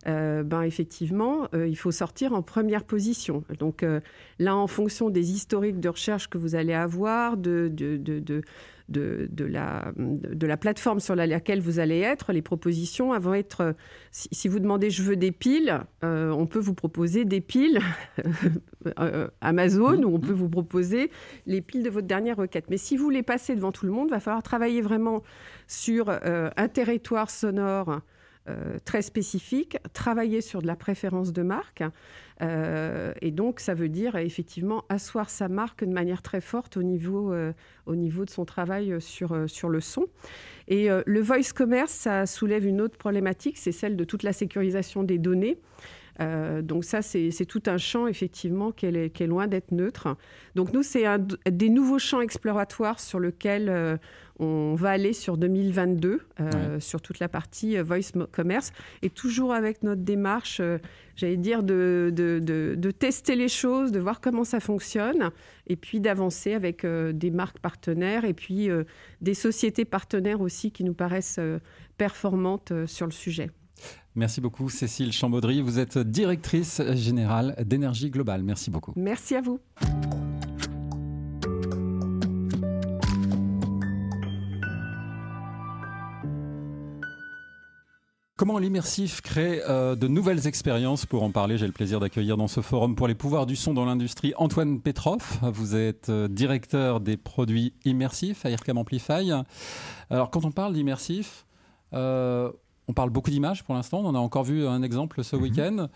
[0.07, 3.44] euh, ben effectivement, euh, il faut sortir en première position.
[3.59, 4.01] Donc euh,
[4.38, 8.42] là, en fonction des historiques de recherche que vous allez avoir, de, de, de,
[8.88, 13.75] de, la, de la plateforme sur laquelle vous allez être, les propositions vont être...
[14.11, 17.81] Si, vous demandez je veux des piles, on peut vous proposer des piles
[19.40, 20.05] Amazon mmh.
[20.05, 21.11] ou on peut vous proposer
[21.47, 22.66] les piles de votre dernière requête.
[22.68, 25.23] Mais si vous voulez passer devant tout le monde, il va falloir travailler vraiment
[25.66, 28.01] sur un territoire sonore
[28.47, 31.83] euh, très spécifique, travailler sur de la préférence de marque.
[32.43, 36.83] Euh, et donc, ça veut dire effectivement asseoir sa marque de manière très forte au
[36.83, 37.55] niveau, euh,
[37.87, 40.05] au niveau de son travail sur, sur le son.
[40.69, 45.05] Et le voice commerce, ça soulève une autre problématique, c'est celle de toute la sécurisation
[45.05, 45.59] des données.
[46.63, 50.17] donc ça, c'est tout un champ, effectivement, qui est, qui est loin d'être neutre.
[50.55, 51.05] Donc nous, c'est
[51.51, 53.99] des nouveaux champs exploratoires sur lesquels
[54.38, 59.53] on va aller sur 2022, euh, sur toute la partie euh, voice commerce, et toujours
[59.53, 60.79] avec notre démarche, euh,
[61.14, 65.31] j'allais dire, de, de, tester les choses, de voir comment ça fonctionne,
[65.66, 68.68] et puis d'avancer avec des marques partenaires, et puis
[69.20, 71.40] des sociétés partenaires aussi qui nous paraissent
[71.97, 73.51] performantes sur le sujet.
[74.14, 75.61] Merci beaucoup Cécile Chambaudry.
[75.61, 78.42] Vous êtes directrice générale d'Énergie Globale.
[78.42, 78.92] Merci beaucoup.
[78.97, 79.61] Merci à vous.
[88.37, 92.49] Comment l'immersif crée euh, de nouvelles expériences Pour en parler, j'ai le plaisir d'accueillir dans
[92.49, 95.38] ce forum pour les pouvoirs du son dans l'industrie Antoine Petroff.
[95.42, 99.31] Vous êtes euh, directeur des produits immersifs à IRCAM Amplify.
[100.11, 101.47] Alors, quand on parle d'immersif,
[101.92, 102.51] euh,
[102.88, 104.01] on parle beaucoup d'images pour l'instant.
[104.01, 105.42] On en a encore vu un exemple ce mhm.
[105.42, 105.88] week-end.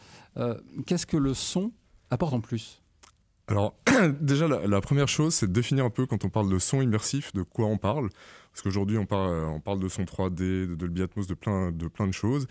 [0.87, 1.73] Qu'est-ce que le son
[2.09, 2.81] apporte en plus?
[3.49, 3.75] Alors,
[4.21, 7.33] déjà, la, première chose, c'est de définir un peu, quand on parle de son immersif,
[7.33, 8.11] de quoi on parle.
[8.59, 12.13] Parce qu'aujourd'hui, on parle, on parle de son 3D, de de plein de, plein de
[12.13, 12.49] choses.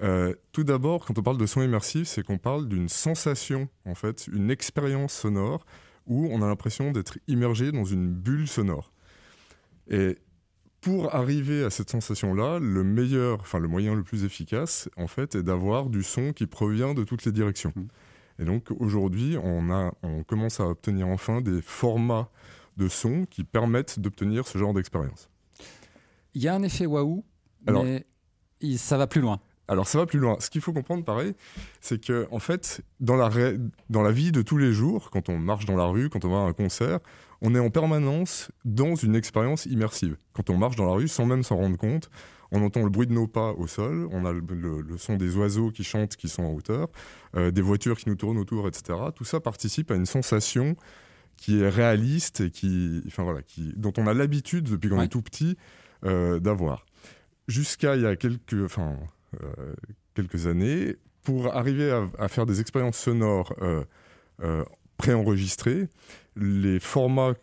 [0.00, 3.94] Euh, tout d'abord, quand on parle de son immersif, c'est qu'on parle d'une sensation, en
[3.94, 5.66] fait, une expérience sonore
[6.06, 8.94] où on a l'impression d'être immergé dans une bulle sonore.
[9.90, 10.16] Et
[10.80, 15.34] pour arriver à cette sensation-là, le meilleur, enfin le moyen le plus efficace, en fait,
[15.34, 17.74] est d'avoir du son qui provient de toutes les directions.
[17.76, 17.88] Mmh.
[18.38, 22.30] Et donc aujourd'hui, on, on commence à obtenir enfin des formats
[22.78, 25.28] de son qui permettent d'obtenir ce genre d'expérience.
[26.34, 27.24] Il y a un effet waouh,
[27.66, 28.04] mais
[28.76, 29.40] ça va plus loin.
[29.68, 30.36] Alors ça va plus loin.
[30.40, 31.34] Ce qu'il faut comprendre, pareil,
[31.80, 33.30] c'est que en fait, dans la,
[33.90, 36.30] dans la vie de tous les jours, quand on marche dans la rue, quand on
[36.30, 36.98] va à un concert,
[37.40, 40.16] on est en permanence dans une expérience immersive.
[40.32, 42.10] Quand on marche dans la rue, sans même s'en rendre compte,
[42.50, 44.42] on entend le bruit de nos pas au sol, on a le,
[44.98, 46.88] son des oiseaux qui chantent, qui sont en hauteur,
[47.34, 48.98] euh, des voitures qui nous tournent autour, etc.
[49.14, 50.76] Tout ça participe à une sensation
[51.36, 55.08] qui est réaliste et qui, enfin voilà, qui, dont on a l'habitude depuis qu'on est
[55.08, 55.56] tout petit
[56.02, 56.84] d'avoir.
[57.48, 58.96] Jusqu'à il y a quelques, enfin,
[59.42, 59.74] euh,
[60.14, 63.54] quelques années, pour arriver à, faire des expériences sonores
[65.02, 65.88] préenregistré,
[66.36, 67.34] les formats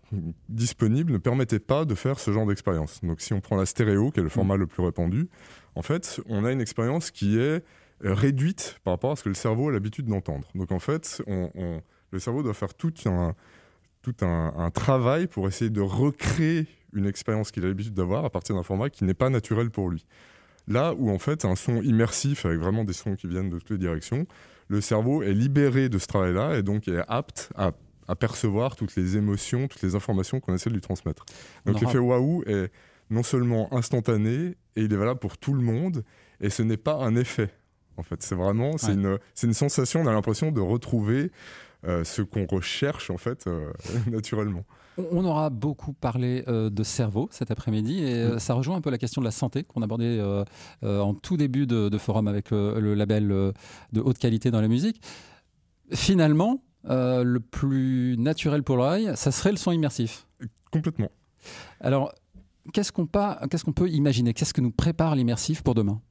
[0.48, 3.02] disponibles ne permettaient pas de faire ce genre d'expérience.
[3.04, 5.30] Donc si on prend la stéréo, qui est le format le plus répandu,
[5.76, 7.64] en fait, on a une expérience qui est
[8.02, 10.48] réduite par rapport à ce que le cerveau a l'habitude d'entendre.
[10.56, 13.36] Donc en fait, le cerveau doit faire tout un,
[14.02, 18.56] tout un, travail pour essayer de recréer une expérience qu'il a l'habitude d'avoir à partir
[18.56, 20.06] d'un format qui n'est pas naturel pour lui.
[20.68, 23.72] Là où en fait un son immersif avec vraiment des sons qui viennent de toutes
[23.72, 24.28] les directions,
[24.68, 27.72] le cerveau est libéré de ce travail-là et donc est apte à,
[28.16, 31.26] percevoir toutes les émotions, toutes les informations qu'on essaie de lui transmettre.
[31.68, 32.72] Donc l'effet waouh est
[33.12, 36.04] non seulement instantané et il est valable pour tout le monde
[36.42, 37.50] et ce n'est pas un effet.
[37.98, 40.02] En fait, c'est vraiment c'est une, une sensation.
[40.02, 41.32] On a l'impression de retrouver
[41.86, 43.72] euh, ce qu'on recherche en fait euh,
[44.08, 44.66] naturellement.
[45.12, 48.98] On aura beaucoup parlé euh, de cerveau cet après-midi et ça rejoint un peu la
[48.98, 50.22] question de la santé qu'on abordait
[50.84, 55.02] en tout début de, forum avec le label de haute qualité dans la musique.
[55.92, 60.28] Finalement, le plus naturel pour l'oreille, ça serait le son immersif.
[60.72, 61.10] Complètement.
[61.80, 62.14] Alors,
[62.74, 64.34] qu'est-ce qu'on peut imaginer?
[64.34, 66.02] Qu'est-ce que nous prépare l'immersif pour demain?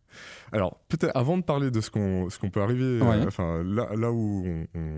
[0.52, 4.46] Alors, peut-être avant de parler de ce qu'on peut arriver, euh, enfin là, là où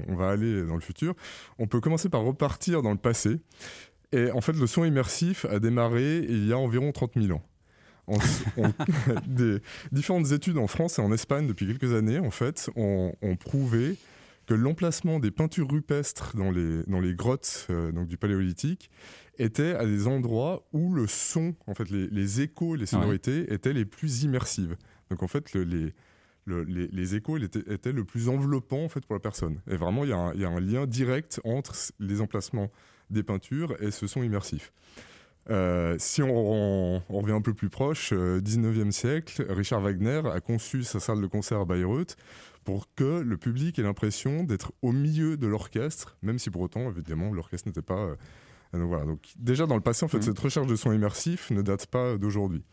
[0.08, 1.14] on, va aller dans le futur,
[1.58, 3.40] on peut commencer par repartir dans le passé.
[4.12, 7.42] Et en fait, le son immersif a démarré il y a environ 30 000 ans.
[9.26, 9.58] des
[9.92, 13.96] différentes études en France et en Espagne depuis quelques années, en fait, ont, prouvé
[14.46, 18.90] que l'emplacement des peintures rupestres dans les, dans les grottes euh, donc du paléolithique
[19.41, 23.72] était à des endroits où le son, en fait, les, les échos, les sonorités étaient
[23.72, 24.76] les plus immersives.
[25.11, 25.93] Donc en fait, les,
[26.47, 29.61] les, échos étaient, le plus enveloppant en fait, pour la personne.
[29.68, 32.70] Et vraiment, il y, a un, lien direct entre les emplacements
[33.11, 34.72] des peintures et ce son immersif.
[35.49, 40.84] Euh, si on, revient un peu plus proche, 19e euh, siècle, Richard Wagner a conçu
[40.84, 42.16] sa salle de concert à Bayreuth
[42.64, 46.91] pour que le public ait l'impression d'être au milieu de l'orchestre, même si pour autant,
[46.91, 48.16] évidemment, l'orchestre n'était pas...
[48.74, 49.04] Euh, donc voilà.
[49.04, 50.22] Donc déjà dans le passé, en fait, mmh.
[50.22, 52.64] cette recherche de son immersif ne date pas d'aujourd'hui.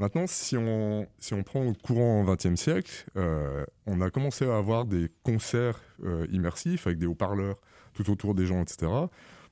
[0.00, 4.56] Maintenant, si on, si on prend le courant XXe siècle, euh, on a commencé à
[4.56, 7.60] avoir des concerts euh, immersifs avec des haut-parleurs
[7.92, 8.90] tout autour des gens, etc.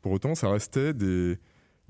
[0.01, 1.37] Pour autant, ça restait des,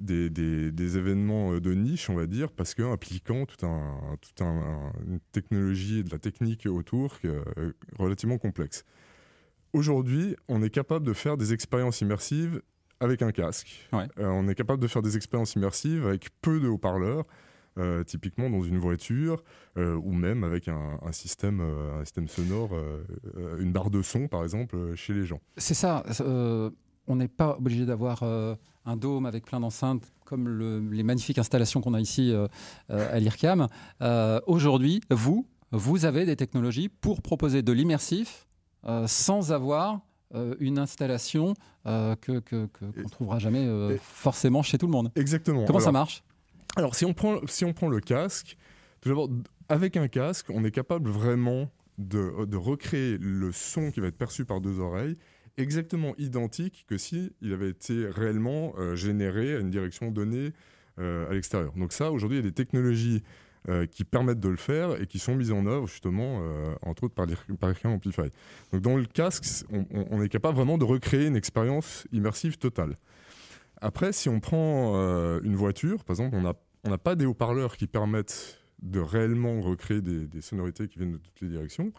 [0.01, 4.43] des, des, événements euh, de niche, on va dire, parce que impliquant toute un, tout
[4.43, 7.19] un, une technologie et de la technique autour
[7.97, 8.85] relativement complexe.
[9.73, 12.61] Aujourd'hui, on est capable de faire des expériences immersives
[13.01, 13.89] avec un casque.
[14.17, 17.25] on est capable de faire des expériences immersives avec peu de haut-parleurs
[17.79, 19.45] euh, typiquement dans une voiture
[19.77, 22.71] euh, ou même avec un, système, un système euh, sonore,
[23.61, 25.41] une barre de son par exemple chez les gens.
[25.57, 26.03] C'est ça.
[27.07, 31.95] on n'est pas obligé d'avoir un dôme avec plein d'enceintes comme les magnifiques installations qu'on
[31.95, 32.35] a ici
[32.89, 33.69] à l'IRCAM.
[34.47, 38.49] Aujourd'hui, vous, vous avez des technologies pour proposer de l'immersif
[39.07, 40.01] sans avoir
[40.61, 41.55] une installation
[41.85, 43.67] que qu'on ne trouvera jamais
[44.03, 45.11] forcément chez tout le monde.
[45.17, 45.65] Exactement.
[45.65, 46.23] Comment ça marche?
[46.77, 48.57] alors, si on prend, si on prend le casque,
[49.01, 49.29] tout d'abord,
[49.69, 54.17] avec un casque, on est capable vraiment de, de, recréer le son qui va être
[54.17, 55.17] perçu par deux oreilles
[55.57, 60.53] exactement identique que si il avait été réellement euh, généré à une direction donnée
[61.01, 61.73] euh, à l'extérieur.
[61.77, 63.25] Donc ça, aujourd'hui, il y a des technologies
[63.69, 66.43] euh, qui permettent de le faire et qui sont mises en œuvre justement,
[66.83, 67.27] entre autres par,
[67.59, 68.31] par Amplify.
[68.73, 72.97] Donc dans le casque, on, on, est capable vraiment de recréer une expérience immersive totale.
[73.81, 74.95] Après, si on prend
[75.43, 80.41] une voiture, par exemple, on n'a pas des haut-parleurs qui permettent de réellement recréer des,
[80.41, 81.93] sonorités qui viennent de toutes les directions.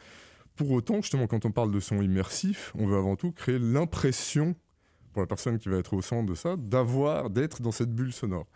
[0.56, 4.56] Pour autant, justement, quand on parle de son immersif, on veut avant tout créer l'impression,
[5.14, 8.14] pour la personne qui va être au centre de ça, d'avoir, d'être dans cette bulle
[8.14, 8.48] sonore.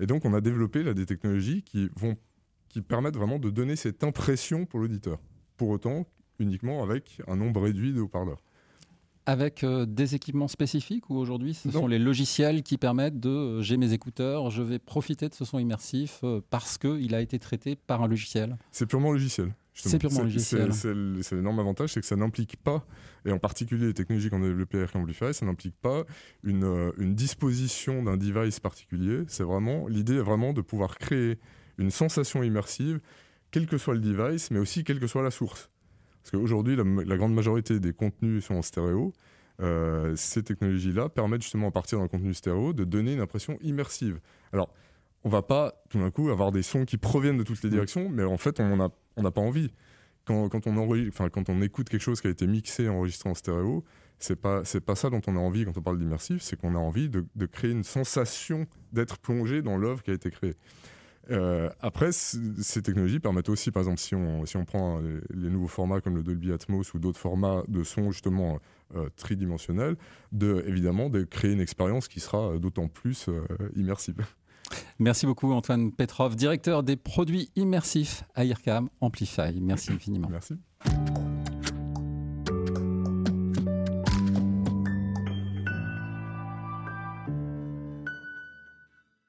[0.00, 2.16] Et donc, on a développé là, des technologies qui, vont,
[2.68, 5.18] qui permettent vraiment de donner cette impression pour l'auditeur.
[5.56, 6.06] Pour autant,
[6.38, 8.42] uniquement avec un nombre réduit de haut-parleurs
[9.28, 13.62] avec euh, des équipements spécifiques ou aujourd'hui ce sont les logiciels qui permettent de euh,
[13.62, 17.38] j'ai mes écouteurs, je vais profiter de ce son immersif euh, parce qu'il a été
[17.38, 19.52] traité par un logiciel C'est purement logiciel.
[19.74, 20.72] C'est purement logiciel.
[20.72, 22.86] C'est l'énorme avantage, c'est que ça n'implique pas,
[23.26, 26.04] et en particulier les technologies qu'on a développées avec Amplify, ça n'implique pas
[26.42, 29.24] une, une disposition d'un device particulier.
[29.28, 31.38] C'est vraiment l'idée est vraiment de pouvoir créer
[31.78, 33.00] une sensation immersive,
[33.50, 35.70] quel que soit le device, mais aussi quelle que soit la source.
[36.22, 39.12] Parce qu'aujourd'hui, la, grande majorité des contenus sont en stéréo.
[39.60, 44.20] Euh, ces technologies-là permettent justement, à partir d'un contenu stéréo, de donner une impression immersive.
[44.52, 44.72] Alors,
[45.24, 47.72] on va pas tout d'un coup avoir des sons qui proviennent de toutes les mm.
[47.72, 49.72] directions, mais en fait, on n'a on pas envie.
[50.24, 53.82] Quand, quand, on quand on écoute quelque chose qui a été mixé, enregistré en stéréo,
[54.18, 56.74] c'est pas c'est pas ça dont on a envie quand on parle d'immersif, c'est qu'on
[56.74, 60.54] a envie de, de, créer une sensation d'être plongé dans l'œuvre qui a été créée.
[61.30, 65.00] Euh, après, ces technologies permettent aussi, par exemple, si on, si on prend
[65.30, 68.58] les, nouveaux formats comme le Dolby Atmos ou d'autres formats de son justement
[68.96, 69.96] euh, tridimensionnels,
[70.32, 73.42] de, évidemment de créer une expérience qui sera d'autant plus euh,
[73.76, 74.24] immersive.
[74.98, 79.58] Merci beaucoup Antoine Petrov, directeur des produits immersifs à IRCAM Amplify.
[79.60, 80.28] Merci infiniment.
[80.30, 80.54] Merci.